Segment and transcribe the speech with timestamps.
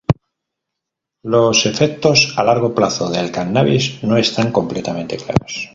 [1.21, 5.69] Los efectos a largo plazo del cannabis no están completamente claros.